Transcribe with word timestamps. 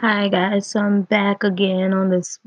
Hi 0.00 0.28
guys, 0.28 0.66
so 0.66 0.80
I'm 0.80 1.02
back 1.02 1.44
again 1.44 1.92
on 1.92 2.08
this 2.08 2.38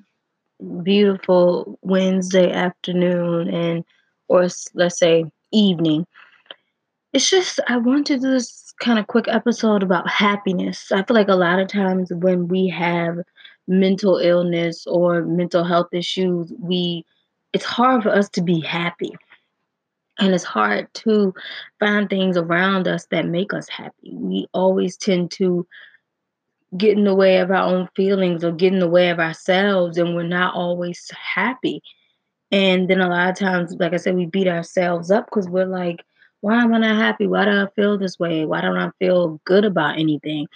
beautiful 0.82 1.78
Wednesday 1.84 2.52
afternoon 2.52 3.48
and 3.48 3.86
or 4.28 4.48
let's 4.74 4.98
say 4.98 5.26
evening. 5.52 6.08
It's 7.14 7.30
just 7.30 7.60
I 7.68 7.78
want 7.78 8.08
to 8.08 8.16
do 8.16 8.32
this 8.32 8.74
kind 8.82 8.98
of 8.98 9.06
quick 9.06 9.28
episode 9.28 9.84
about 9.84 10.10
happiness. 10.10 10.92
I 10.92 11.04
feel 11.04 11.14
like 11.14 11.28
a 11.28 11.36
lot 11.36 11.60
of 11.60 11.68
times 11.68 12.12
when 12.12 12.48
we 12.48 12.70
have 12.70 13.20
mental 13.68 14.18
illness 14.18 14.88
or 14.88 15.22
mental 15.22 15.64
health 15.64 15.94
issues, 15.94 16.52
we 16.58 17.06
it's 17.54 17.66
hard 17.66 18.02
for 18.02 18.10
us 18.10 18.30
to 18.30 18.42
be 18.42 18.62
happy. 18.62 19.12
And 20.18 20.34
it's 20.34 20.44
hard 20.44 20.92
to 20.96 21.36
find 21.80 22.10
things 22.10 22.36
around 22.36 22.88
us 22.88 23.06
that 23.12 23.28
make 23.28 23.54
us 23.54 23.70
happy. 23.70 24.16
We 24.16 24.48
always 24.56 24.98
tend 24.98 25.30
to 25.34 25.68
get 26.78 26.98
in 26.98 27.04
the 27.04 27.16
way 27.16 27.38
of 27.38 27.52
our 27.52 27.66
own 27.66 27.88
feelings 27.96 28.44
or 28.44 28.52
get 28.52 28.74
in 28.74 28.80
the 28.80 28.88
way 28.88 29.10
of 29.10 29.20
ourselves 29.20 29.98
and 29.98 30.16
we're 30.16 30.24
not 30.24 30.56
always 30.56 31.10
happy. 31.12 31.82
And 32.52 32.90
then 32.90 33.02
a 33.02 33.10
lot 33.10 33.30
of 33.30 33.36
times, 33.38 33.76
like 33.80 33.94
I 33.94 33.98
said, 33.98 34.16
we 34.16 34.26
beat 34.26 34.48
ourselves 34.48 35.12
up 35.12 35.26
because 35.26 35.48
we're 35.48 35.66
like, 35.66 36.04
why 36.42 36.62
am 36.62 36.74
I 36.74 36.80
not 36.80 36.98
happy? 36.98 37.26
Why 37.26 37.46
do 37.46 37.52
I 37.52 37.68
feel 37.76 37.98
this 37.98 38.20
way? 38.20 38.46
Why 38.46 38.62
don't 38.62 38.78
I 38.78 38.92
feel 39.00 39.40
good 39.46 39.66
about 39.66 39.98
anything? 39.98 40.48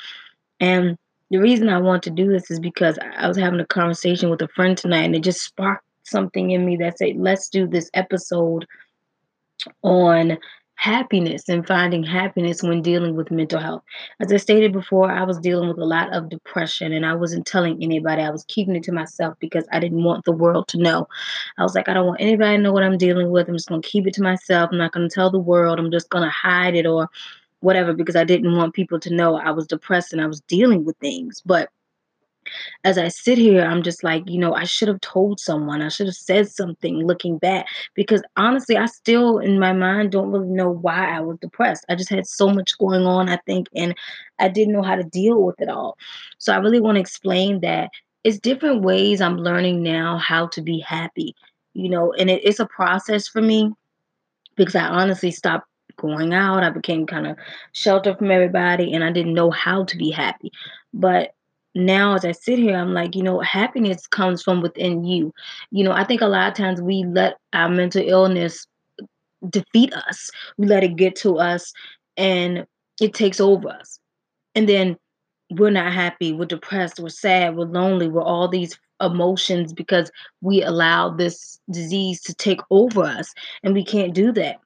And 0.60 0.98
the 1.30 1.40
reason 1.40 1.70
I 1.70 1.80
want 1.80 2.04
to 2.04 2.10
do 2.10 2.28
this 2.28 2.52
is 2.52 2.60
because 2.60 2.98
I 3.18 3.28
was 3.28 3.38
having 3.38 3.60
a 3.60 3.66
conversation 3.66 4.30
with 4.30 4.42
a 4.42 4.48
friend 4.50 4.78
tonight 4.78 5.04
and 5.04 5.16
it 5.16 5.24
just 5.24 5.42
sparked 5.42 5.86
something 6.04 6.52
in 6.52 6.66
me 6.66 6.78
that 6.78 6.98
said, 6.98 7.16
let's 7.18 7.50
do 7.50 7.68
this 7.68 7.90
episode 7.94 8.66
on 9.84 10.38
happiness 10.78 11.50
and 11.50 11.68
finding 11.68 12.04
happiness 12.04 12.62
when 12.62 12.84
dealing 12.84 13.16
with 13.16 13.32
mental 13.32 13.60
health. 13.60 13.84
As 14.20 14.32
I 14.32 14.38
stated 14.38 14.72
before, 14.72 15.12
I 15.12 15.24
was 15.24 15.40
dealing 15.40 15.68
with 15.68 15.80
a 15.80 15.86
lot 15.86 16.16
of 16.16 16.30
depression 16.30 16.94
and 16.94 17.06
I 17.06 17.16
wasn't 17.16 17.48
telling 17.48 17.84
anybody. 17.84 18.22
I 18.22 18.30
was 18.30 18.46
keeping 18.48 18.76
it 18.76 18.84
to 18.84 18.92
myself 18.92 19.36
because 19.40 19.66
I 19.72 19.80
didn't 19.80 20.04
want 20.04 20.24
the 20.24 20.32
world 20.32 20.68
to 20.70 20.78
know. 20.78 21.08
I 21.58 21.64
was 21.64 21.74
like, 21.74 21.90
I 21.90 21.94
don't 21.94 22.06
want 22.06 22.22
anybody 22.22 22.58
to 22.58 22.64
know 22.64 22.72
what 22.72 22.84
I'm 22.84 22.98
dealing 22.98 23.32
with. 23.32 23.50
I'm 23.50 23.56
just 23.56 23.70
going 23.70 23.82
to 23.82 23.88
keep 23.88 24.06
it 24.06 24.14
to 24.14 24.24
myself. 24.24 24.70
I'm 24.72 24.78
not 24.78 24.92
going 24.92 25.10
to 25.10 25.14
tell 25.14 25.32
the 25.32 25.40
world. 25.40 25.80
I'm 25.80 25.92
just 25.92 26.10
going 26.10 26.24
to 26.24 26.30
hide 26.30 26.76
it 26.76 26.86
or 26.86 27.10
whatever 27.62 27.94
because 27.94 28.16
I 28.16 28.24
didn't 28.24 28.56
want 28.56 28.76
people 28.76 29.00
to 29.00 29.14
know 29.14 29.36
I 29.36 29.50
was 29.50 29.66
depressed 29.66 30.14
and 30.14 30.22
I 30.22 30.28
was 30.28 30.42
dealing 30.42 30.86
with 30.86 30.96
things. 30.98 31.42
But 31.44 31.70
as 32.84 32.98
I 32.98 33.08
sit 33.08 33.38
here, 33.38 33.64
I'm 33.64 33.84
just 33.84 34.04
like, 34.04 34.24
you 34.28 34.40
know, 34.40 34.54
I 34.54 34.64
should 34.64 34.88
have 34.88 35.02
told 35.02 35.40
someone. 35.40 35.82
I 35.82 35.90
should 35.90 36.08
have 36.08 36.16
said 36.16 36.50
something 36.50 37.06
looking 37.06 37.38
back 37.38 37.68
because 37.94 38.22
honestly, 38.36 38.78
I 38.78 38.86
still 38.86 39.40
in 39.40 39.60
my 39.60 39.74
mind 39.74 40.12
don't 40.12 40.32
really 40.32 40.50
know 40.50 40.70
why 40.70 41.16
I 41.16 41.20
was 41.20 41.38
depressed. 41.40 41.86
I 41.90 41.96
just 41.96 42.10
had 42.10 42.28
so 42.28 42.50
much 42.50 42.78
going 42.78 43.06
on, 43.06 43.30
I 43.30 43.38
think, 43.46 43.68
and 43.76 43.96
I 44.40 44.50
didn't 44.50 44.74
know 44.74 44.84
how 44.84 44.96
to 44.96 45.04
deal 45.04 45.44
with 45.44 45.60
it 45.60 45.70
all. 45.70 45.98
So 46.38 46.54
I 46.54 46.58
really 46.58 46.80
want 46.80 46.96
to 46.96 47.02
explain 47.02 47.62
that 47.62 47.90
it's 48.24 48.40
different 48.40 48.82
ways 48.82 49.22
I'm 49.22 49.38
learning 49.38 49.84
now 49.84 50.18
how 50.18 50.48
to 50.48 50.62
be 50.62 50.80
happy, 50.80 51.36
you 51.74 51.90
know, 51.90 52.14
and 52.14 52.30
it, 52.30 52.42
it's 52.44 52.60
a 52.60 52.66
process 52.66 53.28
for 53.28 53.42
me 53.42 53.72
because 54.56 54.76
I 54.76 54.88
honestly 54.88 55.32
stopped 55.32 55.68
going 55.98 56.34
out. 56.34 56.64
I 56.64 56.70
became 56.70 57.06
kind 57.06 57.28
of 57.28 57.38
sheltered 57.74 58.18
from 58.18 58.32
everybody 58.32 58.94
and 58.94 59.04
I 59.04 59.12
didn't 59.12 59.34
know 59.34 59.52
how 59.52 59.86
to 59.86 59.98
be 59.98 60.10
happy. 60.12 60.52
But 60.94 61.34
now 61.76 62.16
as 62.16 62.26
I 62.26 62.32
sit 62.32 62.60
here, 62.60 62.76
I'm 62.76 62.94
like, 62.94 63.16
you 63.16 63.24
know, 63.24 63.40
happiness 63.40 64.08
comes 64.08 64.42
from 64.42 64.62
within 64.62 65.04
you. 65.04 65.34
You 65.72 65.84
know, 65.84 65.92
I 65.92 66.04
think 66.04 66.22
a 66.22 66.28
lot 66.28 66.48
of 66.48 66.56
times 66.56 66.82
we 66.82 67.04
let 67.06 67.38
our 67.54 67.70
mental 67.70 68.04
illness 68.06 68.66
defeat 69.50 69.94
us. 69.94 70.30
We 70.58 70.68
let 70.68 70.84
it 70.84 70.96
get 70.96 71.16
to 71.18 71.38
us 71.38 71.72
and 72.16 72.66
it 73.00 73.14
takes 73.14 73.40
over 73.40 73.70
us. 73.70 74.00
And 74.56 74.68
then 74.68 74.98
we're 75.52 75.70
not 75.70 75.94
happy, 75.94 76.34
we're 76.34 76.46
depressed, 76.46 77.00
we're 77.00 77.10
sad, 77.10 77.56
we're 77.56 77.66
lonely, 77.66 78.08
we're 78.10 78.22
all 78.22 78.48
these 78.48 78.78
emotions 79.00 79.72
because 79.72 80.12
we 80.42 80.64
allow 80.64 81.10
this 81.10 81.60
disease 81.72 82.22
to 82.22 82.34
take 82.34 82.60
over 82.72 83.04
us 83.04 83.34
and 83.64 83.74
we 83.74 83.84
can't 83.84 84.14
do 84.14 84.32
that 84.32 84.60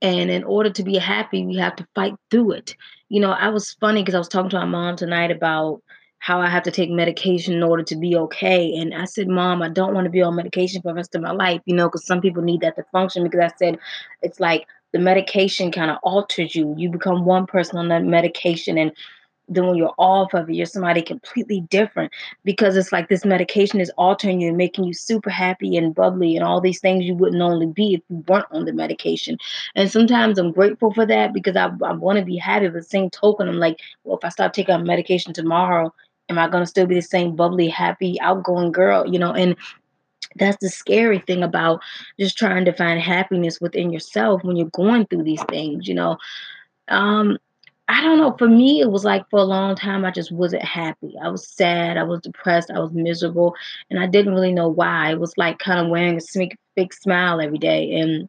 and 0.00 0.30
in 0.30 0.44
order 0.44 0.70
to 0.70 0.82
be 0.82 0.96
happy, 0.96 1.44
we 1.44 1.56
have 1.56 1.76
to 1.76 1.86
fight 1.94 2.14
through 2.30 2.52
it. 2.52 2.76
You 3.08 3.20
know, 3.20 3.32
I 3.32 3.48
was 3.48 3.72
funny 3.80 4.02
because 4.02 4.14
I 4.14 4.18
was 4.18 4.28
talking 4.28 4.50
to 4.50 4.58
my 4.58 4.64
mom 4.64 4.96
tonight 4.96 5.30
about 5.30 5.82
how 6.20 6.40
I 6.40 6.48
have 6.48 6.64
to 6.64 6.70
take 6.70 6.90
medication 6.90 7.54
in 7.54 7.62
order 7.62 7.82
to 7.84 7.96
be 7.96 8.16
okay. 8.16 8.74
And 8.74 8.94
I 8.94 9.04
said, 9.04 9.28
Mom, 9.28 9.62
I 9.62 9.68
don't 9.68 9.94
want 9.94 10.04
to 10.04 10.10
be 10.10 10.22
on 10.22 10.34
medication 10.34 10.82
for 10.82 10.88
the 10.88 10.94
rest 10.94 11.14
of 11.14 11.22
my 11.22 11.30
life, 11.30 11.60
you 11.64 11.74
know, 11.74 11.88
because 11.88 12.06
some 12.06 12.20
people 12.20 12.42
need 12.42 12.60
that 12.60 12.76
to 12.76 12.84
function. 12.90 13.22
Because 13.22 13.40
I 13.40 13.56
said, 13.56 13.78
it's 14.22 14.40
like 14.40 14.66
the 14.92 14.98
medication 14.98 15.70
kind 15.70 15.90
of 15.90 15.98
alters 16.02 16.54
you. 16.54 16.74
You 16.76 16.90
become 16.90 17.24
one 17.24 17.46
person 17.46 17.78
on 17.78 17.88
that 17.88 18.04
medication, 18.04 18.78
and 18.78 18.92
then 19.48 19.66
when 19.66 19.76
you're 19.76 19.94
off 19.98 20.34
of 20.34 20.48
it, 20.48 20.54
you're 20.54 20.66
somebody 20.66 21.00
completely 21.00 21.62
different 21.62 22.12
because 22.44 22.76
it's 22.76 22.92
like 22.92 23.08
this 23.08 23.24
medication 23.24 23.80
is 23.80 23.90
altering 23.96 24.40
you 24.40 24.48
and 24.48 24.56
making 24.56 24.84
you 24.84 24.92
super 24.92 25.30
happy 25.30 25.76
and 25.76 25.94
bubbly 25.94 26.36
and 26.36 26.44
all 26.44 26.60
these 26.60 26.80
things 26.80 27.04
you 27.04 27.14
wouldn't 27.14 27.42
only 27.42 27.66
be 27.66 27.94
if 27.94 28.00
you 28.08 28.24
weren't 28.28 28.46
on 28.50 28.64
the 28.64 28.72
medication. 28.72 29.38
And 29.74 29.90
sometimes 29.90 30.38
I'm 30.38 30.52
grateful 30.52 30.92
for 30.92 31.06
that 31.06 31.32
because 31.32 31.56
I, 31.56 31.70
I 31.84 31.92
want 31.92 32.18
to 32.18 32.24
be 32.24 32.36
happy. 32.36 32.68
But 32.68 32.86
same 32.86 33.10
token, 33.10 33.48
I'm 33.48 33.58
like, 33.58 33.80
well, 34.04 34.18
if 34.18 34.24
I 34.24 34.28
stop 34.28 34.52
taking 34.52 34.84
medication 34.84 35.32
tomorrow, 35.32 35.92
am 36.28 36.38
I 36.38 36.48
going 36.48 36.62
to 36.62 36.68
still 36.68 36.86
be 36.86 36.94
the 36.94 37.02
same 37.02 37.34
bubbly, 37.34 37.68
happy, 37.68 38.20
outgoing 38.20 38.72
girl? 38.72 39.06
You 39.06 39.18
know, 39.18 39.32
and 39.32 39.56
that's 40.36 40.58
the 40.60 40.68
scary 40.68 41.20
thing 41.20 41.42
about 41.42 41.82
just 42.20 42.36
trying 42.36 42.64
to 42.66 42.72
find 42.72 43.00
happiness 43.00 43.60
within 43.60 43.90
yourself 43.90 44.44
when 44.44 44.56
you're 44.56 44.68
going 44.68 45.06
through 45.06 45.22
these 45.22 45.42
things, 45.44 45.88
you 45.88 45.94
know. 45.94 46.18
Um, 46.88 47.38
I 47.88 48.02
don't 48.02 48.18
know. 48.18 48.36
For 48.36 48.48
me, 48.48 48.80
it 48.80 48.90
was 48.90 49.04
like 49.04 49.28
for 49.30 49.38
a 49.38 49.44
long 49.44 49.74
time, 49.74 50.04
I 50.04 50.10
just 50.10 50.30
wasn't 50.30 50.62
happy. 50.62 51.14
I 51.22 51.28
was 51.28 51.48
sad. 51.48 51.96
I 51.96 52.02
was 52.02 52.20
depressed. 52.20 52.70
I 52.70 52.78
was 52.80 52.92
miserable, 52.92 53.54
and 53.90 53.98
I 53.98 54.06
didn't 54.06 54.34
really 54.34 54.52
know 54.52 54.68
why. 54.68 55.12
It 55.12 55.20
was 55.20 55.32
like 55.38 55.58
kind 55.58 55.80
of 55.80 55.88
wearing 55.88 56.18
a 56.18 56.48
big 56.76 56.92
smile 56.92 57.40
every 57.40 57.58
day, 57.58 57.92
and 57.98 58.28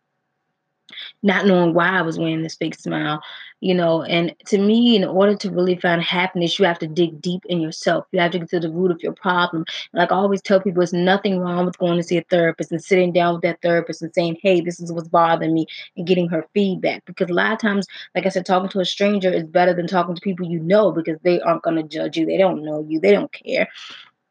not 1.23 1.45
knowing 1.45 1.73
why 1.73 1.89
I 1.89 2.01
was 2.01 2.17
wearing 2.17 2.43
this 2.43 2.55
fake 2.55 2.75
smile, 2.75 3.21
you 3.61 3.73
know. 3.73 4.03
And 4.03 4.35
to 4.47 4.57
me, 4.57 4.95
in 4.95 5.03
order 5.03 5.35
to 5.35 5.51
really 5.51 5.75
find 5.75 6.01
happiness, 6.01 6.57
you 6.57 6.65
have 6.65 6.79
to 6.79 6.87
dig 6.87 7.21
deep 7.21 7.43
in 7.47 7.61
yourself. 7.61 8.05
You 8.11 8.19
have 8.19 8.31
to 8.31 8.39
get 8.39 8.49
to 8.49 8.59
the 8.59 8.71
root 8.71 8.91
of 8.91 9.01
your 9.01 9.13
problem. 9.13 9.65
Like 9.93 10.11
I 10.11 10.15
always 10.15 10.41
tell 10.41 10.59
people, 10.59 10.79
there's 10.79 10.93
nothing 10.93 11.39
wrong 11.39 11.65
with 11.65 11.77
going 11.77 11.97
to 11.97 12.03
see 12.03 12.17
a 12.17 12.23
therapist 12.29 12.71
and 12.71 12.83
sitting 12.83 13.11
down 13.11 13.35
with 13.35 13.43
that 13.43 13.61
therapist 13.61 14.01
and 14.01 14.13
saying, 14.13 14.37
hey, 14.41 14.61
this 14.61 14.79
is 14.79 14.91
what's 14.91 15.07
bothering 15.07 15.53
me 15.53 15.65
and 15.97 16.07
getting 16.07 16.29
her 16.29 16.45
feedback. 16.53 17.05
Because 17.05 17.29
a 17.29 17.33
lot 17.33 17.53
of 17.53 17.59
times, 17.59 17.87
like 18.15 18.25
I 18.25 18.29
said, 18.29 18.45
talking 18.45 18.69
to 18.69 18.79
a 18.79 18.85
stranger 18.85 19.31
is 19.31 19.43
better 19.43 19.73
than 19.73 19.87
talking 19.87 20.15
to 20.15 20.21
people 20.21 20.45
you 20.47 20.59
know 20.59 20.91
because 20.91 21.17
they 21.23 21.41
aren't 21.41 21.63
going 21.63 21.77
to 21.77 21.83
judge 21.83 22.17
you. 22.17 22.25
They 22.25 22.37
don't 22.37 22.63
know 22.63 22.85
you. 22.87 22.99
They 22.99 23.11
don't 23.11 23.31
care. 23.31 23.67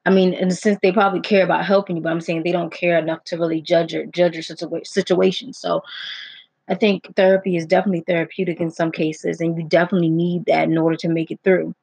I 0.06 0.10
mean, 0.10 0.32
in 0.32 0.48
a 0.48 0.52
sense, 0.52 0.78
they 0.82 0.90
probably 0.90 1.20
care 1.20 1.44
about 1.44 1.66
helping 1.66 1.96
you, 1.96 2.02
but 2.02 2.10
I'm 2.10 2.22
saying 2.22 2.42
they 2.42 2.52
don't 2.52 2.72
care 2.72 2.98
enough 2.98 3.24
to 3.24 3.36
really 3.36 3.60
judge 3.60 3.92
your 3.92 4.06
judge 4.06 4.34
your 4.34 4.42
situa- 4.42 4.86
situation. 4.86 5.52
So 5.52 5.82
I 6.68 6.74
think 6.74 7.14
therapy 7.16 7.56
is 7.56 7.66
definitely 7.66 8.04
therapeutic 8.06 8.60
in 8.60 8.70
some 8.70 8.92
cases, 8.92 9.40
and 9.40 9.56
you 9.56 9.64
definitely 9.64 10.10
need 10.10 10.44
that 10.46 10.68
in 10.68 10.78
order 10.78 10.96
to 10.96 11.08
make 11.08 11.30
it 11.30 11.40
through. 11.42 11.74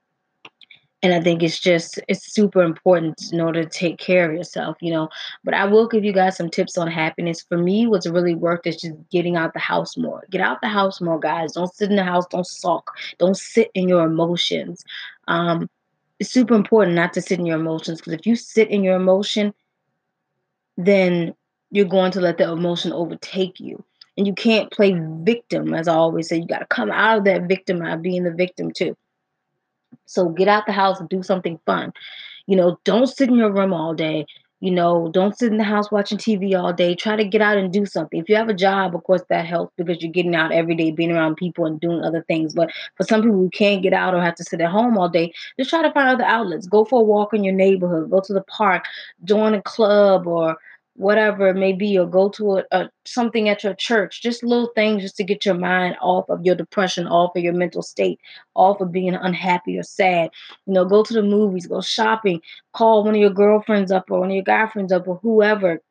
And 1.02 1.14
I 1.14 1.22
think 1.22 1.44
it's 1.44 1.60
just 1.60 2.00
it's 2.08 2.34
super 2.34 2.64
important 2.64 3.32
in 3.32 3.40
order 3.40 3.64
to 3.64 3.70
take 3.70 4.00
care 4.00 4.28
of 4.28 4.36
yourself, 4.36 4.78
you 4.82 4.92
know. 4.92 5.10
But 5.44 5.54
I 5.54 5.66
will 5.66 5.88
give 5.88 6.04
you 6.04 6.14
guys 6.14 6.38
some 6.38 6.50
tips 6.50 6.78
on 6.78 6.90
happiness. 6.90 7.46
For 7.48 7.58
me, 7.58 7.86
what's 7.86 8.08
really 8.08 8.34
worked 8.34 8.66
is 8.66 8.78
just 8.78 8.96
getting 9.12 9.36
out 9.36 9.54
the 9.54 9.60
house 9.60 9.98
more. 9.98 10.24
Get 10.32 10.42
out 10.42 10.62
the 10.62 10.68
house 10.68 11.02
more, 11.02 11.20
guys. 11.20 11.54
Don't 11.54 11.74
sit 11.74 11.90
in 11.90 11.96
the 11.96 12.04
house. 12.04 12.26
Don't 12.28 12.48
sulk. 12.48 12.92
Don't 13.20 13.38
sit 13.38 13.70
in 13.76 13.88
your 13.88 14.06
emotions. 14.06 14.84
Um, 15.28 15.70
it's 16.20 16.32
super 16.32 16.56
important 16.56 16.96
not 16.96 17.14
to 17.14 17.22
sit 17.22 17.40
in 17.40 17.46
your 17.46 17.60
emotions 17.60 18.00
because 18.00 18.14
if 18.14 18.26
you 18.26 18.36
sit 18.36 18.70
in 18.70 18.84
your 18.84 18.96
emotion, 18.96 19.54
then 20.78 21.36
you're 21.72 21.86
going 21.86 22.12
to 22.12 22.22
let 22.22 22.38
the 22.38 22.50
emotion 22.50 22.94
overtake 22.94 23.60
you. 23.60 23.84
And 24.18 24.26
you 24.26 24.34
can't 24.34 24.72
play 24.72 24.96
victim, 25.24 25.74
as 25.74 25.88
I 25.88 25.94
always 25.96 26.30
say. 26.30 26.38
You 26.38 26.48
got 26.48 26.60
to 26.60 26.68
come 26.68 26.92
out 26.92 27.20
of 27.20 27.24
that 27.26 27.44
victim 27.44 27.82
out 27.82 28.02
being 28.02 28.24
the 28.24 28.32
victim 28.32 28.72
too. 28.72 28.96
So 30.06 30.30
get 30.30 30.48
out 30.48 30.66
the 30.66 30.72
house 30.72 31.00
and 31.00 31.10
do 31.10 31.24
something 31.24 31.60
fun. 31.66 31.94
You 32.48 32.56
know, 32.56 32.80
don't 32.84 33.08
sit 33.08 33.30
in 33.30 33.36
your 33.36 33.52
room 33.52 33.74
all 33.74 33.94
day. 33.94 34.26
You 34.62 34.72
know, 34.72 35.10
don't 35.12 35.38
sit 35.38 35.52
in 35.52 35.58
the 35.58 35.64
house 35.64 35.92
watching 35.92 36.18
TV 36.18 36.58
all 36.58 36.72
day. 36.72 36.96
Try 36.96 37.18
to 37.18 37.26
get 37.26 37.42
out 37.42 37.58
and 37.58 37.74
do 37.74 37.86
something. 37.86 38.20
If 38.20 38.30
you 38.30 38.36
have 38.36 38.48
a 38.48 38.54
job, 38.54 38.96
of 38.96 39.04
course, 39.04 39.22
that 39.30 39.46
helps 39.46 39.74
because 39.76 40.02
you're 40.02 40.12
getting 40.12 40.36
out 40.36 40.52
every 40.52 40.76
day, 40.76 40.92
being 40.92 41.12
around 41.12 41.36
people 41.36 41.66
and 41.66 41.80
doing 41.80 42.04
other 42.04 42.24
things. 42.24 42.54
But 42.54 42.72
for 42.96 43.04
some 43.04 43.22
people 43.22 43.38
who 43.38 43.50
can't 43.50 43.84
get 43.84 43.94
out 43.94 44.16
or 44.16 44.22
have 44.22 44.36
to 44.36 44.44
sit 44.44 44.62
at 44.62 44.72
home 44.72 44.98
all 44.98 45.10
day, 45.10 45.34
just 45.60 45.70
try 45.70 45.82
to 45.82 45.92
find 45.92 46.08
other 46.08 46.24
outlets. 46.24 46.68
Go 46.68 46.86
for 46.86 47.02
a 47.02 47.04
walk 47.04 47.34
in 47.34 47.44
your 47.44 47.54
neighborhood, 47.54 48.10
go 48.10 48.22
to 48.22 48.34
the 48.34 48.44
park, 48.44 48.86
join 49.26 49.54
a 49.54 49.62
club 49.62 50.26
or 50.26 50.58
whatever 50.96 51.50
it 51.50 51.56
may 51.56 51.74
be, 51.74 51.98
or 51.98 52.08
go 52.08 52.30
to 52.30 52.58
a, 52.58 52.64
a 52.72 52.90
something 53.06 53.50
at 53.50 53.64
your 53.64 53.74
church. 53.76 54.22
Just 54.22 54.44
little 54.44 54.72
things 54.76 55.04
just 55.04 55.18
to 55.18 55.24
get 55.24 55.46
your 55.46 55.56
mind 55.56 55.96
off 56.02 56.30
of 56.30 56.46
your 56.46 56.56
depression, 56.56 57.08
off 57.08 57.36
of 57.36 57.44
your 57.44 57.54
mental 57.54 57.82
state, 57.82 58.20
off 58.56 58.82
of 58.82 58.92
being 58.92 59.14
unhappy 59.14 59.78
or 59.78 59.84
sad. 59.84 60.32
You 60.66 60.74
know, 60.74 60.86
go 60.86 61.04
to 61.04 61.14
the 61.14 61.22
movies, 61.22 61.68
go 61.68 61.82
shopping, 61.82 62.42
call 62.74 63.04
one 63.04 63.16
of 63.16 63.22
your 63.22 63.30
girlfriends 63.30 63.92
up 63.92 64.10
or 64.10 64.20
one 64.22 64.30
of 64.30 64.36
your 64.36 64.44
guy 64.44 64.68
friends 64.68 64.92
up 64.92 65.08
or 65.08 65.20
whoever. 65.22 65.82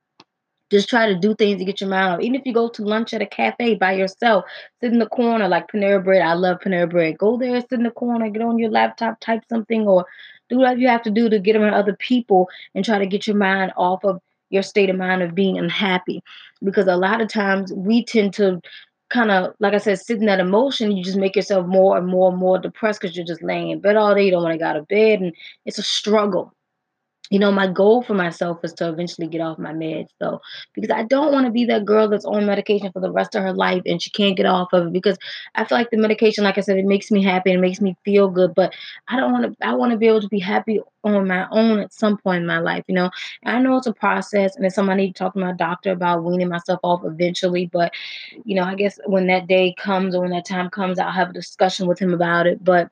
Just 0.70 0.88
try 0.88 1.06
to 1.06 1.14
do 1.14 1.34
things 1.34 1.58
to 1.58 1.64
get 1.64 1.80
your 1.80 1.90
mind 1.90 2.14
off. 2.14 2.20
Even 2.20 2.40
if 2.40 2.46
you 2.46 2.52
go 2.54 2.68
to 2.70 2.82
lunch 2.82 3.12
at 3.12 3.22
a 3.22 3.26
cafe 3.26 3.74
by 3.74 3.92
yourself, 3.92 4.44
sit 4.80 4.92
in 4.92 4.98
the 4.98 5.06
corner 5.06 5.46
like 5.46 5.70
Panera 5.70 6.02
Bread. 6.02 6.22
I 6.22 6.32
love 6.32 6.58
Panera 6.64 6.90
Bread. 6.90 7.18
Go 7.18 7.36
there, 7.36 7.60
sit 7.60 7.72
in 7.72 7.82
the 7.82 7.90
corner, 7.90 8.30
get 8.30 8.42
on 8.42 8.58
your 8.58 8.70
laptop, 8.70 9.20
type 9.20 9.42
something, 9.48 9.86
or 9.86 10.06
Do 10.48 10.58
whatever 10.58 10.80
you 10.80 10.88
have 10.88 11.02
to 11.02 11.10
do 11.10 11.28
to 11.28 11.38
get 11.38 11.56
around 11.56 11.74
other 11.74 11.96
people 11.96 12.48
and 12.74 12.84
try 12.84 12.98
to 12.98 13.06
get 13.06 13.26
your 13.26 13.36
mind 13.36 13.72
off 13.76 14.04
of 14.04 14.20
your 14.54 14.62
state 14.62 14.88
of 14.88 14.96
mind 14.96 15.22
of 15.22 15.34
being 15.34 15.58
unhappy. 15.58 16.22
Because 16.62 16.86
a 16.86 16.96
lot 16.96 17.20
of 17.20 17.28
times 17.28 17.72
we 17.72 18.04
tend 18.04 18.32
to 18.34 18.60
kind 19.10 19.30
of, 19.30 19.54
like 19.60 19.74
I 19.74 19.78
said, 19.78 20.00
sit 20.00 20.18
in 20.18 20.26
that 20.26 20.40
emotion, 20.40 20.96
you 20.96 21.04
just 21.04 21.18
make 21.18 21.36
yourself 21.36 21.66
more 21.66 21.98
and 21.98 22.06
more 22.06 22.30
and 22.30 22.38
more 22.38 22.58
depressed 22.58 23.00
because 23.00 23.16
you're 23.16 23.26
just 23.26 23.42
laying 23.42 23.70
in 23.70 23.80
bed 23.80 23.96
all 23.96 24.14
day. 24.14 24.24
You 24.24 24.30
don't 24.30 24.42
want 24.42 24.54
to 24.54 24.58
get 24.58 24.70
out 24.70 24.76
of 24.76 24.88
bed. 24.88 25.20
And 25.20 25.34
it's 25.66 25.78
a 25.78 25.82
struggle 25.82 26.54
you 27.30 27.38
know, 27.38 27.50
my 27.50 27.66
goal 27.66 28.02
for 28.02 28.12
myself 28.12 28.58
is 28.64 28.74
to 28.74 28.88
eventually 28.88 29.26
get 29.26 29.40
off 29.40 29.58
my 29.58 29.72
meds, 29.72 30.08
though, 30.20 30.40
because 30.74 30.90
I 30.90 31.04
don't 31.04 31.32
want 31.32 31.46
to 31.46 31.52
be 31.52 31.64
that 31.64 31.86
girl 31.86 32.06
that's 32.06 32.26
on 32.26 32.44
medication 32.44 32.92
for 32.92 33.00
the 33.00 33.10
rest 33.10 33.34
of 33.34 33.42
her 33.42 33.54
life 33.54 33.82
and 33.86 34.00
she 34.00 34.10
can't 34.10 34.36
get 34.36 34.44
off 34.44 34.68
of 34.74 34.88
it. 34.88 34.92
Because 34.92 35.16
I 35.54 35.64
feel 35.64 35.78
like 35.78 35.90
the 35.90 35.96
medication, 35.96 36.44
like 36.44 36.58
I 36.58 36.60
said, 36.60 36.76
it 36.76 36.84
makes 36.84 37.10
me 37.10 37.22
happy 37.24 37.50
and 37.50 37.58
it 37.58 37.62
makes 37.62 37.80
me 37.80 37.96
feel 38.04 38.28
good, 38.28 38.54
but 38.54 38.74
I 39.08 39.16
don't 39.16 39.32
want 39.32 39.58
to. 39.58 39.66
I 39.66 39.74
want 39.74 39.92
to 39.92 39.98
be 39.98 40.06
able 40.06 40.20
to 40.20 40.28
be 40.28 40.38
happy 40.38 40.80
on 41.02 41.26
my 41.26 41.46
own 41.50 41.80
at 41.80 41.94
some 41.94 42.18
point 42.18 42.42
in 42.42 42.46
my 42.46 42.58
life, 42.58 42.84
you 42.88 42.94
know. 42.94 43.10
And 43.42 43.56
I 43.56 43.60
know 43.60 43.78
it's 43.78 43.86
a 43.86 43.94
process, 43.94 44.54
and 44.56 44.66
it's 44.66 44.74
something 44.74 44.92
I 44.92 44.96
need 44.96 45.14
to 45.14 45.18
talk 45.18 45.32
to 45.32 45.40
my 45.40 45.52
doctor 45.52 45.92
about 45.92 46.24
weaning 46.24 46.48
myself 46.50 46.80
off 46.82 47.04
eventually. 47.04 47.70
But 47.72 47.92
you 48.44 48.54
know, 48.54 48.64
I 48.64 48.74
guess 48.74 48.98
when 49.06 49.26
that 49.28 49.46
day 49.46 49.74
comes 49.78 50.14
or 50.14 50.20
when 50.20 50.30
that 50.32 50.46
time 50.46 50.68
comes, 50.68 50.98
I'll 50.98 51.10
have 51.10 51.30
a 51.30 51.34
discussion 51.34 51.86
with 51.86 51.98
him 51.98 52.12
about 52.12 52.46
it. 52.46 52.62
But 52.62 52.90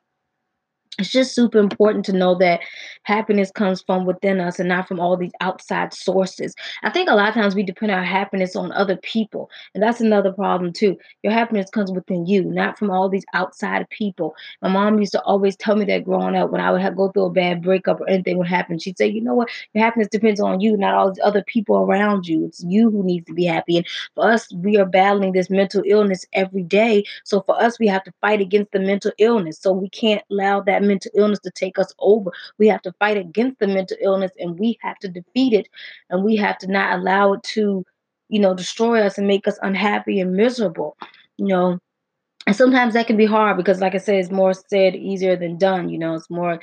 it's 0.99 1.11
just 1.11 1.35
super 1.35 1.59
important 1.59 2.05
to 2.05 2.13
know 2.13 2.35
that 2.35 2.61
happiness 3.05 3.51
comes 3.51 3.83
from 3.83 4.05
within 4.05 4.41
us 4.41 4.59
and 4.59 4.69
not 4.69 4.87
from 4.87 5.01
all 5.01 5.17
these 5.17 5.33
outside 5.41 5.95
sources. 5.95 6.55
I 6.83 6.91
think 6.91 7.09
a 7.09 7.15
lot 7.15 7.31
of 7.31 7.35
times 7.35 7.55
we 7.55 7.63
depend 7.63 7.91
our 7.93 8.03
happiness 8.03 8.55
on 8.55 8.73
other 8.73 8.97
people, 8.99 9.51
and 9.75 9.83
that's 9.83 10.03
another 10.03 10.33
problem 10.33 10.71
too. 10.71 10.99
Your 11.23 11.33
happiness 11.33 11.71
comes 11.71 11.91
within 11.91 12.27
you, 12.27 12.45
not 12.45 12.79
from 12.79 12.91
all 12.91 13.09
these 13.09 13.25
outside 13.33 13.89
people. 13.89 14.35
My 14.61 14.69
mom 14.69 14.99
used 14.99 15.13
to 15.13 15.23
always 15.23 15.57
tell 15.57 15.77
me 15.77 15.87
that 15.87 16.05
growing 16.05 16.37
up 16.37 16.51
when 16.51 16.61
I 16.61 16.71
would 16.71 16.83
have, 16.83 16.95
go 16.95 17.09
through 17.09 17.25
a 17.25 17.31
bad 17.31 17.63
breakup 17.63 18.01
or 18.01 18.09
anything 18.09 18.37
would 18.37 18.47
happen. 18.47 18.79
She'd 18.79 18.99
say, 18.99 19.07
"You 19.07 19.23
know 19.23 19.35
what? 19.35 19.49
Your 19.73 19.85
happiness 19.85 20.09
depends 20.09 20.41
on 20.41 20.61
you, 20.61 20.77
not 20.77 20.95
all 20.95 21.11
these 21.11 21.25
other 21.25 21.43
people 21.43 21.77
around 21.77 22.27
you. 22.27 22.45
It's 22.45 22.63
you 22.63 22.91
who 22.91 23.03
needs 23.03 23.27
to 23.27 23.35
be 23.35 23.47
happy." 23.47 23.79
And 23.79 23.87
for 24.15 24.27
us, 24.27 24.53
we 24.53 24.77
are 24.77 24.85
battling 24.85 25.33
this 25.33 25.49
mental 25.49 25.83
illness 25.87 26.27
every 26.35 26.63
day. 26.63 27.05
So 27.25 27.41
for 27.41 27.61
us, 27.61 27.79
we 27.81 27.87
have 27.87 28.05
to 28.05 28.13
fight 28.21 28.43
against 28.43 28.73
the 28.73 28.81
mental 28.81 29.13
illness. 29.19 29.59
So 29.59 29.73
we 29.73 29.89
can't 29.89 30.23
allow 30.31 30.61
that 30.61 30.82
mental 30.83 31.11
illness 31.15 31.39
to 31.41 31.51
take 31.51 31.79
us 31.79 31.93
over. 31.99 32.31
We 32.59 32.69
have 32.69 32.83
to 32.83 32.93
fight 32.93 33.17
against 33.17 33.59
the 33.59 33.67
mental 33.67 33.97
illness 34.01 34.33
and 34.39 34.59
we 34.59 34.79
have 34.83 34.99
to 35.01 35.09
defeat 35.09 35.53
it 35.53 35.69
and 36.11 36.25
we 36.25 36.37
have 36.37 36.59
to 36.59 36.67
not 36.67 36.99
allow 36.99 37.35
it 37.35 37.43
to, 37.45 37.85
you 38.29 38.41
know, 38.41 38.55
destroy 38.55 39.01
us 39.03 39.19
and 39.19 39.27
make 39.27 39.49
us 39.49 39.59
unhappy 39.63 40.21
and 40.21 40.35
miserable. 40.35 40.97
You 41.39 41.47
know, 41.47 41.79
and 42.47 42.57
sometimes 42.57 42.95
that 42.95 43.07
can 43.07 43.17
be 43.17 43.27
hard 43.27 43.57
because 43.57 43.81
like 43.81 43.95
I 43.95 43.99
said, 43.99 44.17
it's 44.17 44.31
more 44.31 44.55
said 44.55 44.95
easier 44.95 45.37
than 45.37 45.59
done. 45.59 45.89
You 45.89 45.99
know, 45.99 46.15
it's 46.15 46.31
more 46.31 46.61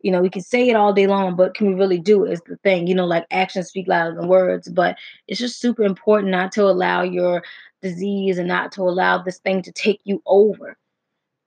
you 0.00 0.12
know, 0.12 0.20
we 0.20 0.30
can 0.30 0.42
say 0.42 0.68
it 0.68 0.76
all 0.76 0.92
day 0.92 1.06
long, 1.06 1.34
but 1.34 1.54
can 1.54 1.66
we 1.66 1.74
really 1.74 1.98
do 1.98 2.24
it? 2.24 2.32
Is 2.32 2.40
the 2.42 2.56
thing, 2.58 2.86
you 2.86 2.94
know, 2.94 3.04
like 3.04 3.26
actions 3.30 3.68
speak 3.68 3.88
louder 3.88 4.14
than 4.14 4.28
words. 4.28 4.68
But 4.68 4.96
it's 5.26 5.40
just 5.40 5.60
super 5.60 5.82
important 5.82 6.30
not 6.30 6.52
to 6.52 6.62
allow 6.62 7.02
your 7.02 7.42
disease 7.82 8.38
and 8.38 8.48
not 8.48 8.72
to 8.72 8.82
allow 8.82 9.18
this 9.18 9.38
thing 9.38 9.62
to 9.62 9.72
take 9.72 10.00
you 10.04 10.22
over 10.26 10.76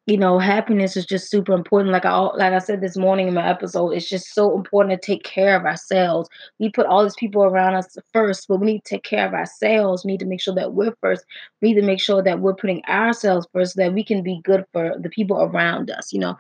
you 0.07 0.18
know, 0.18 0.39
happiness 0.39 0.98
is 0.98 1.06
just 1.06 1.30
super 1.30 1.53
important. 1.53 1.92
Like 1.92 2.06
I 2.06 2.18
like 2.18 2.53
I 2.53 2.59
said 2.59 2.81
this 2.81 2.98
morning 2.98 3.27
in 3.27 3.36
my 3.36 3.48
episode, 3.48 3.92
it's 3.92 4.09
just 4.09 4.33
so 4.33 4.56
important 4.56 5.00
to 5.00 5.06
take 5.06 5.24
care 5.24 5.56
of 5.56 5.65
ourselves. 5.65 6.27
We 6.59 6.69
put 6.69 6.88
all 6.88 7.03
these 7.03 7.15
people 7.15 7.44
around 7.44 7.75
us 7.75 7.95
first, 8.12 8.48
but 8.48 8.57
we 8.57 8.65
need 8.65 8.83
to 8.86 8.95
take 8.95 9.03
care 9.03 9.27
of 9.27 9.33
ourselves. 9.33 10.03
We 10.03 10.12
need 10.12 10.19
to 10.21 10.25
make 10.25 10.42
sure 10.42 10.56
that 10.56 10.74
we're 10.74 10.95
first. 11.01 11.24
We 11.62 11.69
need 11.69 11.81
to 11.81 11.86
make 11.86 12.01
sure 12.01 12.24
that 12.24 12.39
we're 12.39 12.56
putting 12.56 12.83
ourselves 12.86 13.48
first 13.53 13.75
so 13.75 13.83
that 13.83 13.94
we 13.94 14.03
can 14.03 14.24
be 14.24 14.42
good 14.44 14.65
for 14.74 14.95
the 15.00 15.09
people 15.09 15.38
around 15.39 15.92
us, 15.92 16.12
you 16.12 16.19
know. 16.19 16.36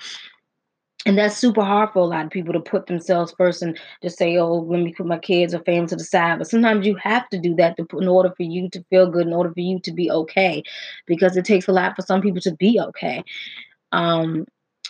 And 1.05 1.17
that's 1.17 1.37
super 1.37 1.63
hard 1.63 1.91
for 1.91 1.99
a 1.99 2.05
lot 2.05 2.25
of 2.25 2.31
people 2.31 2.53
to 2.53 2.59
put 2.59 2.85
themselves 2.85 3.33
first 3.35 3.63
and 3.63 3.77
just 4.03 4.17
say, 4.17 4.37
"Oh, 4.37 4.57
let 4.57 4.81
me 4.81 4.93
put 4.93 5.07
my 5.07 5.17
kids 5.17 5.53
or 5.53 5.59
family 5.63 5.87
to 5.87 5.95
the 5.95 6.03
side." 6.03 6.37
But 6.37 6.47
sometimes 6.47 6.85
you 6.85 6.95
have 6.95 7.27
to 7.29 7.39
do 7.39 7.55
that 7.55 7.75
to 7.77 7.87
in 7.99 8.07
order 8.07 8.31
for 8.37 8.43
you 8.43 8.69
to 8.69 8.83
feel 8.89 9.09
good, 9.09 9.25
in 9.25 9.33
order 9.33 9.51
for 9.51 9.61
you 9.61 9.79
to 9.79 9.91
be 9.91 10.11
okay, 10.11 10.63
because 11.07 11.35
it 11.37 11.45
takes 11.45 11.67
a 11.67 11.71
lot 11.71 11.95
for 11.95 12.03
some 12.03 12.21
people 12.21 12.41
to 12.41 12.55
be 12.55 12.79
okay. 12.79 13.23
Um, 13.91 14.45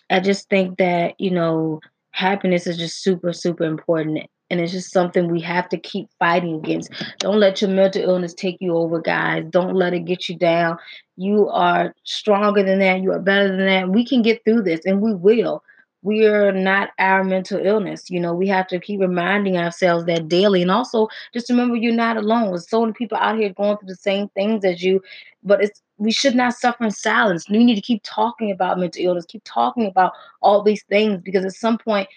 I 0.10 0.20
just 0.20 0.50
think 0.50 0.78
that 0.80 1.16
you 1.20 1.32
know 1.32 1.80
happiness 2.12 2.68
is 2.68 2.78
just 2.78 3.04
super, 3.04 3.32
super 3.34 3.64
important, 3.64 4.20
and 4.50 4.60
it's 4.60 4.74
just 4.74 4.92
something 4.92 5.30
we 5.32 5.42
have 5.42 5.70
to 5.70 5.78
keep 5.78 6.10
fighting 6.20 6.56
against. 6.56 6.92
Don't 7.20 7.40
let 7.40 7.62
your 7.62 7.72
mental 7.72 8.04
illness 8.04 8.34
take 8.34 8.58
you 8.60 8.76
over, 8.76 9.00
guys. 9.02 9.46
Don't 9.50 9.76
let 9.76 9.94
it 9.94 10.06
get 10.06 10.28
you 10.28 10.38
down. 10.38 10.78
You 11.16 11.48
are 11.50 11.96
stronger 12.04 12.64
than 12.64 12.80
that. 12.80 13.02
You 13.02 13.14
are 13.14 13.20
better 13.20 13.48
than 13.48 13.66
that. 13.66 13.90
We 13.90 14.06
can 14.06 14.22
get 14.22 14.44
through 14.44 14.64
this, 14.64 14.82
and 14.86 15.02
we 15.02 15.14
will 15.14 15.64
we 16.04 16.26
are 16.26 16.52
not 16.52 16.90
our 16.98 17.24
mental 17.24 17.60
illness. 17.64 18.10
You 18.10 18.20
know, 18.20 18.34
we 18.34 18.48
have 18.48 18.68
to 18.68 18.80
keep 18.80 19.00
reminding 19.00 19.58
ourselves 19.58 20.06
that 20.06 20.28
daily. 20.28 20.62
And 20.62 20.72
also 20.72 21.08
just 21.34 21.50
remember 21.50 21.76
you're 21.76 21.94
not 21.94 22.18
alone. 22.18 22.50
There's 22.50 22.70
so 22.70 22.82
many 22.82 22.94
people 22.94 23.18
out 23.18 23.38
here 23.38 23.54
going 23.54 23.78
through 23.78 23.88
the 23.88 23.96
same 23.96 24.30
things 24.30 24.66
as 24.66 24.84
you, 24.84 25.02
but 25.44 25.64
it's 25.64 25.82
we 25.98 26.12
should 26.12 26.34
not 26.34 26.56
suffer 26.56 26.84
in 26.84 26.92
silence. 26.92 27.48
We 27.48 27.64
need 27.64 27.76
to 27.76 27.82
keep 27.82 28.02
talking 28.04 28.50
about 28.50 28.80
mental 28.80 29.06
illness, 29.06 29.26
keep 29.26 29.44
talking 29.44 29.86
about 29.86 30.14
all 30.42 30.64
these 30.64 30.84
things 30.84 31.22
because 31.22 31.46
at 31.46 31.54
some 31.54 31.78
point 31.78 32.10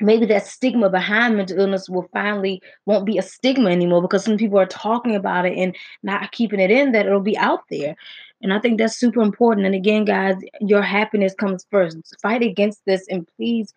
maybe 0.00 0.26
that 0.26 0.46
stigma 0.46 0.90
behind 0.90 1.36
mental 1.36 1.58
illness 1.58 1.88
will 1.88 2.08
finally 2.12 2.60
won't 2.86 3.06
be 3.06 3.18
a 3.18 3.22
stigma 3.22 3.70
anymore 3.70 4.02
because 4.02 4.24
some 4.24 4.36
people 4.36 4.58
are 4.58 4.66
talking 4.66 5.14
about 5.14 5.46
it 5.46 5.56
and 5.56 5.76
not 6.02 6.32
keeping 6.32 6.60
it 6.60 6.70
in 6.70 6.92
that 6.92 7.06
it'll 7.06 7.20
be 7.20 7.36
out 7.38 7.60
there 7.70 7.96
and 8.42 8.52
i 8.52 8.58
think 8.58 8.78
that's 8.78 8.96
super 8.96 9.20
important. 9.22 9.66
And 9.66 9.74
again 9.74 10.04
guys 10.04 10.36
your 10.60 10.82
happiness 10.82 11.34
comes 11.34 11.66
first. 11.70 11.96
Fight 12.22 12.42
against 12.42 12.80
this 12.86 13.06
and 13.08 13.28
please 13.36 13.74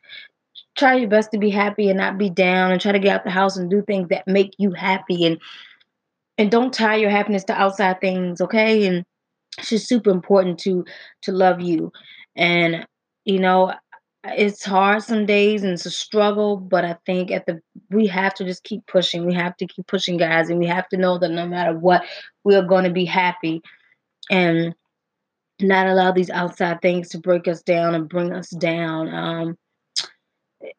try 0.75 0.95
your 0.95 1.10
best 1.10 1.31
to 1.31 1.38
be 1.38 1.50
happy 1.50 1.89
and 1.89 1.98
not 1.98 2.18
be 2.18 2.30
down 2.30 2.71
and 2.71 2.81
try 2.81 2.92
to 2.92 3.00
get 3.00 3.15
out 3.15 3.24
the 3.24 3.30
house 3.30 3.57
and 3.57 3.69
do 3.69 3.81
things 3.81 4.10
that 4.10 4.27
make 4.27 4.54
you 4.57 4.71
happy. 4.71 5.25
And 5.25 5.39
and 6.38 6.50
don't 6.50 6.74
tie 6.74 6.95
your 6.95 7.12
happiness 7.12 7.44
to 7.45 7.54
outside 7.54 8.01
things 8.01 8.42
okay? 8.42 8.88
And 8.88 9.06
it's 9.57 9.69
just 9.69 9.88
super 9.88 10.10
important 10.10 10.60
to 10.60 10.86
to 11.24 11.31
love 11.31 11.62
you. 11.62 11.92
And 12.36 12.86
you 13.25 13.39
know 13.39 13.74
it's 14.25 14.63
hard 14.63 15.04
some 15.04 15.25
days 15.25 15.63
and 15.63 15.74
it's 15.74 15.86
a 15.86 15.92
struggle, 15.92 16.56
but 16.56 16.86
I 16.86 16.95
think 17.06 17.30
at 17.30 17.45
the 17.45 17.62
we 17.89 18.07
have 18.07 18.33
to 18.36 18.45
just 18.45 18.63
keep 18.63 18.86
pushing. 18.88 19.25
We 19.25 19.33
have 19.33 19.57
to 19.57 19.68
keep 19.68 19.86
pushing, 19.88 20.18
guys, 20.18 20.50
and 20.50 20.60
we 20.60 20.65
have 20.68 20.88
to 20.89 20.98
know 20.98 21.18
that 21.18 21.31
no 21.31 21.45
matter 21.45 21.77
what, 21.77 22.06
we 22.45 22.56
are 22.56 22.65
going 22.65 22.86
to 22.86 22.89
be 22.89 23.06
happy 23.06 23.62
and 24.29 24.73
not 25.61 25.87
allow 25.87 26.11
these 26.11 26.29
outside 26.29 26.81
things 26.81 27.09
to 27.09 27.19
break 27.19 27.47
us 27.47 27.61
down 27.61 27.95
and 27.95 28.09
bring 28.09 28.33
us 28.33 28.49
down. 28.49 29.13
Um, 29.13 29.57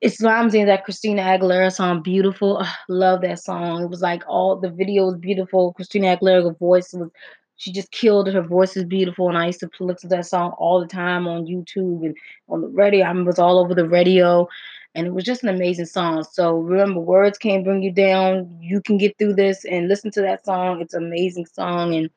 Islam's 0.01 0.55
in 0.55 0.67
that 0.67 0.85
Christina 0.85 1.23
Aguilera 1.23 1.73
song, 1.73 2.03
beautiful. 2.03 2.65
love 2.89 3.21
that 3.23 3.39
song. 3.39 3.83
It 3.83 3.91
was 3.91 4.01
like 4.01 4.23
all 4.27 4.57
the 4.57 4.71
video 4.71 5.07
was 5.07 5.17
beautiful. 5.17 5.73
Christina 5.75 6.17
Aguilera's 6.17 6.57
voice 6.59 6.93
was 6.93 7.11
she 7.57 7.73
just 7.73 7.91
killed. 7.93 8.33
Her 8.33 8.43
voice 8.43 8.77
is 8.77 8.85
beautiful, 8.85 9.29
and 9.29 9.39
I 9.39 9.47
used 9.47 9.61
to 9.61 9.71
listen 9.81 10.11
to 10.11 10.17
that 10.17 10.27
song 10.27 10.53
all 10.59 10.81
the 10.81 10.87
time 10.87 11.29
on 11.29 11.47
YouTube 11.47 12.05
and 12.05 12.17
on 12.49 12.63
the 12.63 12.69
radio. 12.69 13.07
I 13.07 13.13
was 13.13 13.39
all 13.39 13.59
over 13.59 13.75
the 13.75 13.89
radio, 13.89 14.49
and 14.95 15.07
it 15.07 15.15
was 15.15 15.25
just 15.25 15.43
an 15.43 15.49
amazing 15.51 15.87
song. 15.87 16.25
So 16.25 16.57
remember, 16.57 17.01
words 17.01 17.39
can't 17.39 17.65
bring 17.65 17.83
you 17.83 17.93
down. 17.93 18.59
You 18.61 18.81
can 18.81 18.99
get 18.99 19.17
through 19.19 19.35
this 19.35 19.65
and 19.65 19.89
listen 19.89 20.11
to 20.13 20.21
that 20.23 20.45
song. 20.45 20.81
It's 20.81 20.95
an 20.95 21.05
amazing 21.05 21.47
song, 21.47 21.95
and 21.95 22.11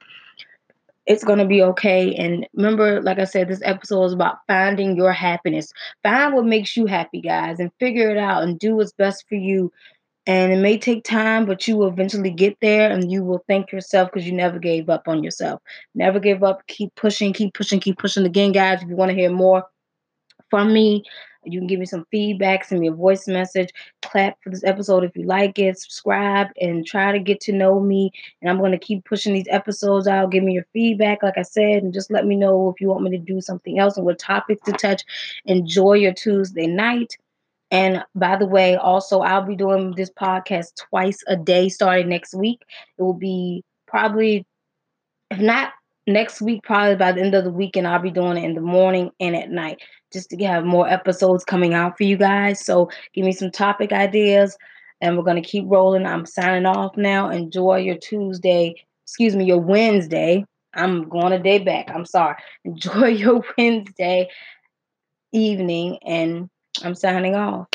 it's 1.07 1.23
gonna 1.23 1.47
be 1.47 1.63
okay. 1.63 2.13
And 2.15 2.47
remember, 2.53 3.01
like 3.01 3.19
I 3.19 3.23
said, 3.25 3.47
this 3.47 3.61
episode 3.63 4.05
is 4.05 4.13
about 4.13 4.37
finding 4.47 4.95
your 4.95 5.13
happiness. 5.13 5.71
Find 6.03 6.33
what 6.33 6.45
makes 6.45 6.77
you 6.77 6.85
happy, 6.85 7.21
guys, 7.21 7.59
and 7.59 7.71
figure 7.79 8.11
it 8.11 8.17
out 8.17 8.43
and 8.43 8.59
do 8.59 8.75
what's 8.75 8.93
best 8.93 9.25
for 9.29 9.35
you 9.35 9.71
and 10.27 10.51
it 10.51 10.57
may 10.57 10.77
take 10.77 11.05
time, 11.05 11.45
but 11.45 11.67
you 11.69 11.77
will 11.77 11.87
eventually 11.87 12.31
get 12.31 12.57
there 12.61 12.91
and 12.91 13.09
you 13.09 13.23
will 13.23 13.43
thank 13.47 13.71
yourself 13.71 14.09
because 14.11 14.27
you 14.27 14.33
never 14.33 14.59
gave 14.59 14.89
up 14.89 15.07
on 15.07 15.23
yourself. 15.23 15.61
Never 15.95 16.19
give 16.19 16.43
up. 16.43 16.67
Keep 16.67 16.93
pushing, 16.95 17.31
keep 17.31 17.53
pushing, 17.53 17.79
keep 17.79 17.97
pushing. 17.97 18.25
Again, 18.25 18.51
guys, 18.51 18.83
if 18.83 18.89
you 18.89 18.97
want 18.97 19.09
to 19.09 19.15
hear 19.15 19.31
more 19.31 19.63
from 20.49 20.73
me, 20.73 21.03
you 21.47 21.59
can 21.59 21.67
give 21.67 21.79
me 21.79 21.85
some 21.85 22.05
feedback, 22.11 22.65
send 22.65 22.81
me 22.81 22.87
a 22.87 22.91
voice 22.91 23.27
message, 23.27 23.69
clap 24.01 24.37
for 24.41 24.49
this 24.49 24.63
episode 24.63 25.03
if 25.03 25.15
you 25.15 25.23
like 25.23 25.57
it, 25.59 25.79
subscribe, 25.79 26.47
and 26.59 26.85
try 26.85 27.11
to 27.11 27.19
get 27.19 27.39
to 27.41 27.53
know 27.53 27.79
me. 27.79 28.11
And 28.41 28.49
I'm 28.49 28.59
going 28.59 28.71
to 28.71 28.77
keep 28.77 29.05
pushing 29.05 29.33
these 29.33 29.47
episodes 29.49 30.07
out. 30.07 30.31
Give 30.31 30.43
me 30.43 30.53
your 30.53 30.65
feedback, 30.73 31.23
like 31.23 31.37
I 31.37 31.43
said, 31.43 31.83
and 31.83 31.93
just 31.93 32.11
let 32.11 32.25
me 32.25 32.35
know 32.35 32.69
if 32.69 32.81
you 32.81 32.89
want 32.89 33.03
me 33.03 33.11
to 33.11 33.17
do 33.17 33.41
something 33.41 33.79
else 33.79 33.97
and 33.97 34.05
what 34.05 34.19
topics 34.19 34.63
to 34.65 34.73
touch. 34.73 35.03
Enjoy 35.45 35.93
your 35.93 36.13
Tuesday 36.13 36.67
night. 36.67 37.15
And 37.69 38.03
by 38.15 38.37
the 38.37 38.45
way, 38.45 38.75
also, 38.75 39.19
I'll 39.19 39.45
be 39.45 39.55
doing 39.55 39.93
this 39.95 40.09
podcast 40.09 40.75
twice 40.75 41.23
a 41.27 41.35
day 41.35 41.69
starting 41.69 42.09
next 42.09 42.33
week. 42.33 42.61
It 42.97 43.01
will 43.01 43.13
be 43.13 43.63
probably, 43.87 44.45
if 45.31 45.39
not 45.39 45.73
next 46.07 46.41
week, 46.41 46.63
probably 46.63 46.95
by 46.95 47.11
the 47.11 47.21
end 47.21 47.35
of 47.35 47.43
the 47.43 47.51
weekend, 47.51 47.87
I'll 47.87 47.99
be 47.99 48.09
doing 48.09 48.37
it 48.37 48.45
in 48.45 48.55
the 48.55 48.61
morning 48.61 49.11
and 49.19 49.35
at 49.35 49.51
night 49.51 49.81
just 50.11 50.29
to 50.29 50.43
have 50.45 50.63
more 50.63 50.87
episodes 50.87 51.43
coming 51.43 51.73
out 51.73 51.97
for 51.97 52.03
you 52.03 52.17
guys. 52.17 52.65
So 52.65 52.89
give 53.13 53.25
me 53.25 53.33
some 53.33 53.51
topic 53.51 53.91
ideas 53.91 54.57
and 55.01 55.17
we're 55.17 55.23
going 55.23 55.41
to 55.41 55.47
keep 55.47 55.65
rolling. 55.67 56.05
I'm 56.05 56.25
signing 56.25 56.65
off 56.65 56.95
now. 56.97 57.29
Enjoy 57.29 57.77
your 57.77 57.97
Tuesday, 57.97 58.75
excuse 59.03 59.35
me, 59.35 59.45
your 59.45 59.59
Wednesday. 59.59 60.45
I'm 60.73 61.09
going 61.09 61.33
a 61.33 61.39
day 61.39 61.59
back. 61.59 61.89
I'm 61.93 62.05
sorry. 62.05 62.35
Enjoy 62.65 63.07
your 63.07 63.43
Wednesday 63.57 64.29
evening 65.33 65.99
and 66.05 66.49
I'm 66.83 66.95
signing 66.95 67.35
off. 67.35 67.67